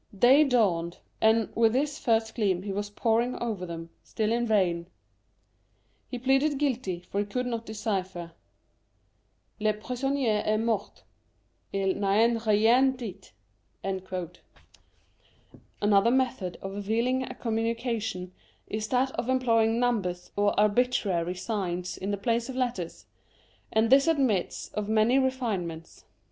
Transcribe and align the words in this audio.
Day 0.17 0.43
dawned, 0.43 0.97
and, 1.21 1.55
with 1.55 1.75
its 1.75 1.99
first 1.99 2.33
gleam, 2.33 2.63
he 2.63 2.71
was 2.71 2.89
poring 2.89 3.35
over 3.35 3.67
them: 3.67 3.91
still 4.03 4.31
in 4.31 4.47
vain. 4.47 4.87
He 6.09 6.17
pleaded 6.17 6.57
guilty, 6.57 7.03
for 7.11 7.19
he 7.19 7.25
could 7.27 7.45
not 7.45 7.67
decipher" 7.67 8.31
Le 9.59 9.73
prisonnier 9.73 10.41
est 10.43 10.59
mort; 10.59 11.03
il 11.71 11.93
tia 11.93 11.99
rien 12.01 12.17
dit^ 12.97 12.97
22 12.97 12.97
Curiosities 12.97 13.31
of 13.83 14.01
Cypher 14.07 14.41
Another 15.83 16.09
method 16.09 16.57
of 16.63 16.81
veiling 16.83 17.21
a 17.21 17.35
communication 17.35 18.31
is 18.65 18.87
that 18.87 19.11
of 19.11 19.29
employing 19.29 19.79
numbers 19.79 20.31
or 20.35 20.59
arbitrary 20.59 21.35
signs 21.35 21.95
in 21.95 22.09
the 22.09 22.17
place 22.17 22.49
of 22.49 22.55
letters, 22.55 23.05
and 23.71 23.91
this 23.91 24.07
admits 24.07 24.69
of 24.69 24.89
many 24.89 25.19
refinements. 25.19 26.05